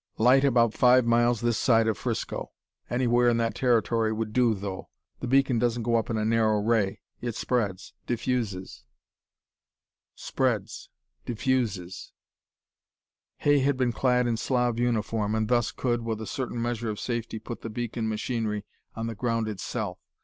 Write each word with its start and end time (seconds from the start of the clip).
"Light 0.17 0.43
about 0.43 0.73
five 0.73 1.05
miles 1.05 1.41
this 1.41 1.59
side 1.59 1.87
of 1.87 1.95
Frisco. 1.95 2.53
Anywhere 2.89 3.29
in 3.29 3.37
that 3.37 3.53
territory 3.53 4.11
would 4.11 4.33
do, 4.33 4.55
though. 4.55 4.89
The 5.19 5.27
beacon 5.27 5.59
doesn't 5.59 5.83
go 5.83 5.95
up 5.95 6.09
in 6.09 6.17
a 6.17 6.25
narrow 6.25 6.59
ray; 6.59 7.01
it 7.21 7.35
spreads, 7.35 7.93
diffuses." 8.07 8.83
Spreads, 10.15 10.89
diffuses. 11.27 12.13
Hay 13.41 13.59
had 13.59 13.77
been 13.77 13.91
clad 13.93 14.25
in 14.25 14.37
Slav 14.37 14.79
uniform, 14.79 15.35
and 15.35 15.47
thus 15.47 15.71
could, 15.71 16.01
with 16.01 16.19
a 16.19 16.25
certain 16.25 16.59
measure 16.59 16.89
of 16.89 16.99
safety, 16.99 17.37
put 17.37 17.61
the 17.61 17.69
beacon 17.69 18.09
machinery 18.09 18.65
on 18.95 19.05
the 19.05 19.13
ground 19.13 19.47
itself. 19.47 19.99